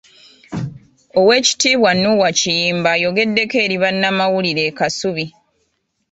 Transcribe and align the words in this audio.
Oweekitiibwa 1.19 1.91
Noah 2.01 2.31
Kiyimba 2.39 2.89
ayogeddeko 2.95 3.55
eri 3.65 3.75
bannamawulire 3.83 4.61
e 4.69 4.71
Kasubi. 4.77 5.25